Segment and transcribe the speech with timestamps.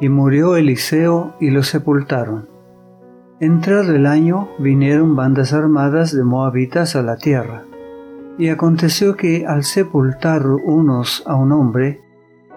[0.00, 2.48] Y murió Eliseo y lo sepultaron.
[3.40, 7.64] Entrado el año, vinieron bandas armadas de moabitas a la tierra.
[8.36, 12.00] Y aconteció que al sepultar unos a un hombre,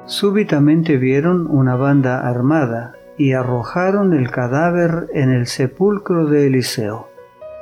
[0.05, 7.09] súbitamente vieron una banda armada y arrojaron el cadáver en el sepulcro de Eliseo.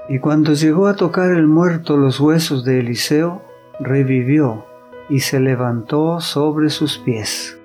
[0.07, 3.41] Y cuando llegó a tocar el muerto los huesos de Eliseo,
[3.81, 4.65] revivió
[5.09, 7.58] y se levantó sobre sus pies.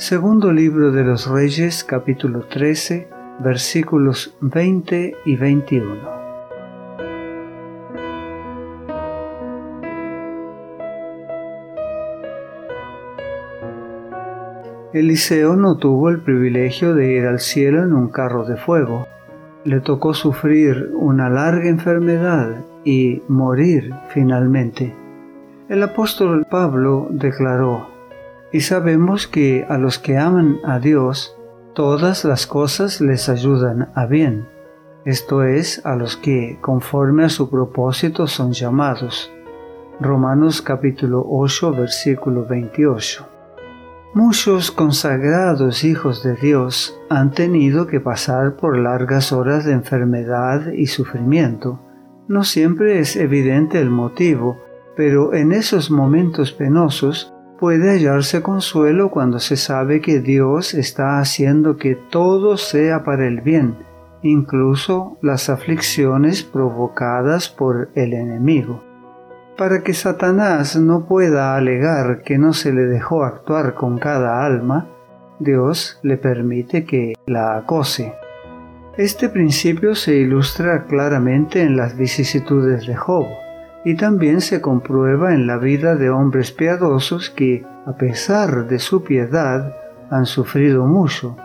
[0.00, 3.06] Segundo libro de los Reyes, capítulo 13,
[3.40, 5.94] versículos 20 y 21.
[14.94, 19.06] Eliseo no tuvo el privilegio de ir al cielo en un carro de fuego.
[19.64, 24.94] Le tocó sufrir una larga enfermedad y morir finalmente.
[25.68, 27.99] El apóstol Pablo declaró,
[28.52, 31.36] y sabemos que a los que aman a Dios,
[31.74, 34.46] todas las cosas les ayudan a bien,
[35.06, 39.32] esto es, a los que conforme a su propósito son llamados.
[39.98, 43.26] Romanos capítulo 8 versículo 28.
[44.12, 50.86] Muchos consagrados hijos de Dios han tenido que pasar por largas horas de enfermedad y
[50.88, 51.80] sufrimiento.
[52.28, 54.58] No siempre es evidente el motivo,
[54.96, 61.76] pero en esos momentos penosos puede hallarse consuelo cuando se sabe que Dios está haciendo
[61.76, 63.76] que todo sea para el bien,
[64.22, 68.90] incluso las aflicciones provocadas por el enemigo
[69.60, 74.88] para que Satanás no pueda alegar que no se le dejó actuar con cada alma,
[75.38, 78.14] Dios le permite que la acose.
[78.96, 83.26] Este principio se ilustra claramente en las vicisitudes de Job
[83.84, 89.02] y también se comprueba en la vida de hombres piadosos que, a pesar de su
[89.02, 89.74] piedad,
[90.10, 91.36] han sufrido mucho.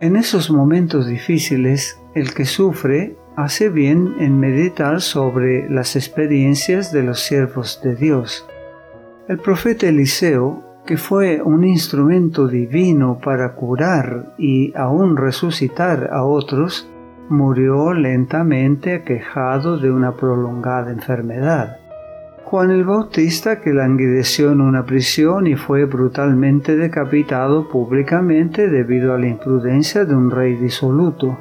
[0.00, 7.02] En esos momentos difíciles, el que sufre hace bien en meditar sobre las experiencias de
[7.02, 8.46] los siervos de Dios.
[9.28, 16.88] El profeta Eliseo, que fue un instrumento divino para curar y aún resucitar a otros,
[17.28, 21.78] murió lentamente aquejado de una prolongada enfermedad.
[22.44, 29.18] Juan el Bautista, que languideció en una prisión y fue brutalmente decapitado públicamente debido a
[29.18, 31.38] la imprudencia de un rey disoluto.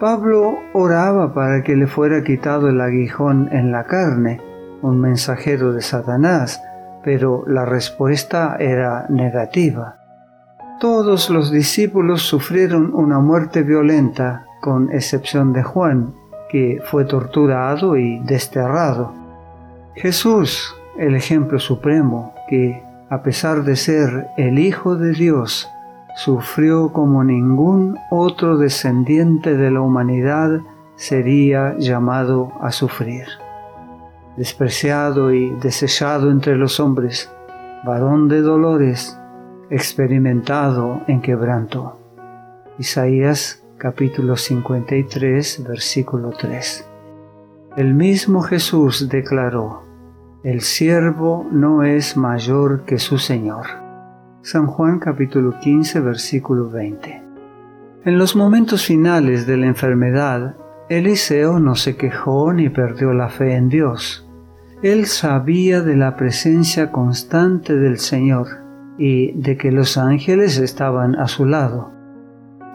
[0.00, 4.40] Pablo oraba para que le fuera quitado el aguijón en la carne,
[4.82, 6.60] un mensajero de Satanás,
[7.04, 9.98] pero la respuesta era negativa.
[10.80, 16.12] Todos los discípulos sufrieron una muerte violenta, con excepción de Juan,
[16.48, 19.12] que fue torturado y desterrado.
[19.94, 25.70] Jesús, el ejemplo supremo, que, a pesar de ser el Hijo de Dios,
[26.16, 30.58] sufrió como ningún otro descendiente de la humanidad
[30.96, 33.26] sería llamado a sufrir.
[34.36, 37.30] Despreciado y desechado entre los hombres,
[37.84, 39.16] varón de dolores,
[39.70, 42.00] experimentado en quebranto.
[42.80, 46.88] Isaías capítulo 53 versículo 3.
[47.76, 49.82] El mismo Jesús declaró,
[50.42, 53.66] El siervo no es mayor que su Señor.
[54.40, 57.22] San Juan capítulo 15 versículo 20.
[58.06, 60.56] En los momentos finales de la enfermedad,
[60.88, 64.26] Eliseo no se quejó ni perdió la fe en Dios.
[64.82, 68.46] Él sabía de la presencia constante del Señor
[68.96, 71.95] y de que los ángeles estaban a su lado.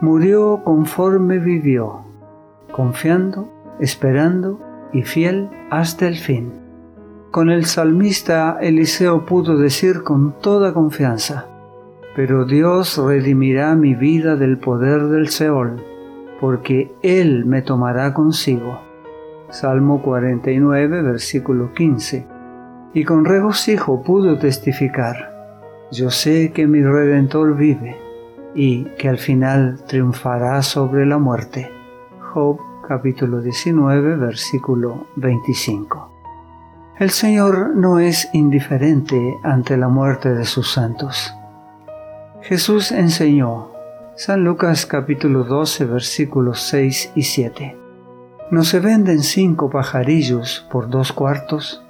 [0.02, 2.00] Murió conforme vivió,
[2.72, 3.48] confiando,
[3.78, 4.58] esperando
[4.92, 6.54] y fiel hasta el fin.
[7.30, 11.46] Con el salmista Eliseo pudo decir con toda confianza,
[12.16, 15.80] pero Dios redimirá mi vida del poder del Seol,
[16.40, 18.80] porque Él me tomará consigo.
[19.50, 22.26] Salmo 49, versículo 15.
[22.92, 25.32] Y con regocijo pudo testificar,
[25.92, 28.01] yo sé que mi Redentor vive
[28.54, 31.70] y que al final triunfará sobre la muerte.
[32.32, 36.10] Job capítulo 19, versículo 25.
[36.98, 41.34] El Señor no es indiferente ante la muerte de sus santos.
[42.42, 43.70] Jesús enseñó.
[44.14, 47.76] San Lucas capítulo 12 versículos 6 y 7.
[48.50, 51.82] ¿No se venden cinco pajarillos por dos cuartos?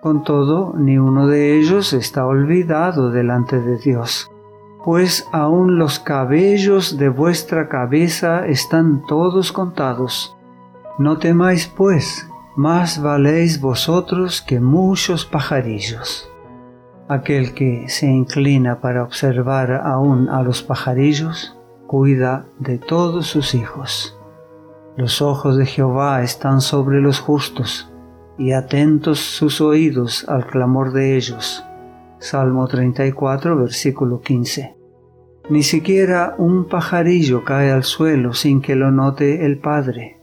[0.00, 4.31] Con todo, ni uno de ellos está olvidado delante de Dios,
[4.84, 10.36] pues aun los cabellos de vuestra cabeza están todos contados.
[10.98, 16.28] No temáis, pues, más valéis vosotros que muchos pajarillos.
[17.08, 24.18] Aquel que se inclina para observar aún a los pajarillos, cuida de todos sus hijos.
[24.96, 27.90] Los ojos de Jehová están sobre los justos,
[28.38, 31.64] y atentos sus oídos al clamor de ellos.
[32.22, 34.76] Salmo 34, versículo 15.
[35.50, 40.20] Ni siquiera un pajarillo cae al suelo sin que lo note el Padre.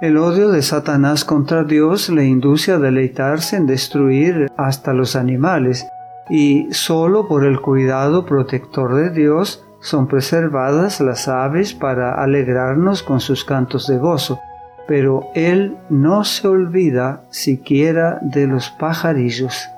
[0.00, 5.84] El odio de Satanás contra Dios le induce a deleitarse en destruir hasta los animales,
[6.30, 13.18] y solo por el cuidado protector de Dios son preservadas las aves para alegrarnos con
[13.18, 14.38] sus cantos de gozo,
[14.86, 19.68] pero Él no se olvida siquiera de los pajarillos.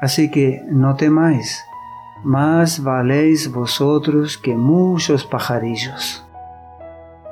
[0.00, 1.64] Así que no temáis,
[2.24, 6.24] más valéis vosotros que muchos pajarillos.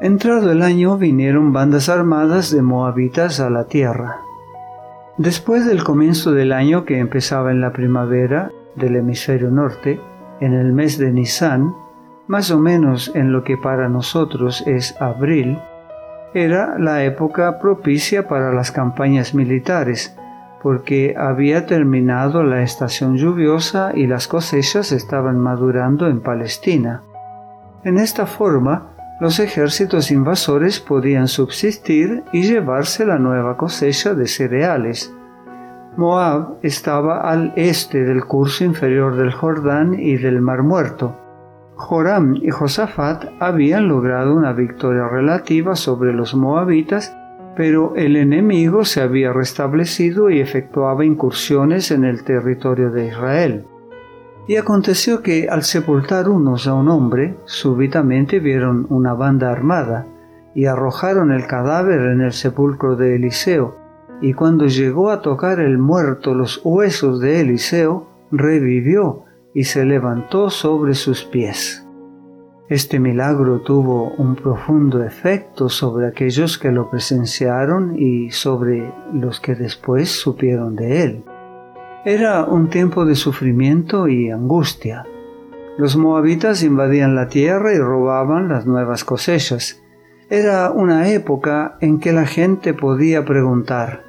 [0.01, 4.21] Entrado el año vinieron bandas armadas de moabitas a la tierra.
[5.17, 9.99] Después del comienzo del año que empezaba en la primavera del hemisferio norte,
[10.41, 11.75] en el mes de Nisan,
[12.27, 15.59] más o menos en lo que para nosotros es abril,
[16.35, 20.15] era la época propicia para las campañas militares,
[20.67, 27.05] porque había terminado la estación lluviosa y las cosechas estaban madurando en Palestina.
[27.85, 28.89] En esta forma,
[29.21, 35.15] los ejércitos invasores podían subsistir y llevarse la nueva cosecha de cereales.
[35.97, 41.15] Moab estaba al este del curso inferior del Jordán y del Mar Muerto.
[41.77, 47.17] Joram y Josafat habían logrado una victoria relativa sobre los moabitas
[47.57, 53.65] pero el enemigo se había restablecido y efectuaba incursiones en el territorio de Israel.
[54.47, 60.07] Y aconteció que al sepultar unos a un hombre, súbitamente vieron una banda armada,
[60.55, 63.77] y arrojaron el cadáver en el sepulcro de Eliseo,
[64.21, 69.25] y cuando llegó a tocar el muerto los huesos de Eliseo, revivió
[69.55, 71.86] y se levantó sobre sus pies.
[72.69, 79.55] Este milagro tuvo un profundo efecto sobre aquellos que lo presenciaron y sobre los que
[79.55, 81.25] después supieron de él.
[82.05, 85.07] Era un tiempo de sufrimiento y angustia.
[85.79, 89.81] Los moabitas invadían la tierra y robaban las nuevas cosechas.
[90.29, 94.03] Era una época en que la gente podía preguntar,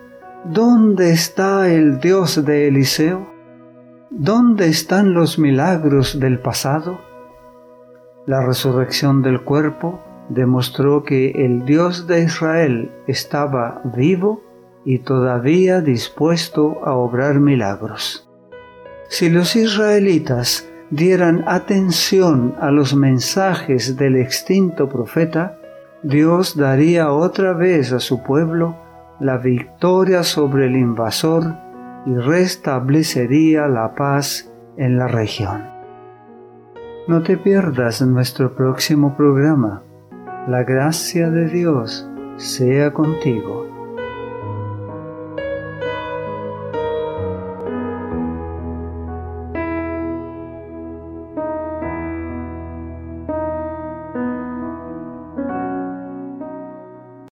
[0.46, 3.28] ¿Dónde está el Dios de Eliseo?
[4.10, 7.07] ¿Dónde están los milagros del pasado?
[8.28, 14.44] La resurrección del cuerpo demostró que el Dios de Israel estaba vivo
[14.84, 18.30] y todavía dispuesto a obrar milagros.
[19.08, 25.58] Si los israelitas dieran atención a los mensajes del extinto profeta,
[26.04, 28.76] Dios daría otra vez a su pueblo
[29.22, 31.56] la victoria sobre el invasor
[32.06, 35.77] y restablecería la paz en la región.
[37.08, 39.82] No te pierdas nuestro próximo programa.
[40.50, 42.06] La gracia de Dios
[42.36, 43.67] sea contigo.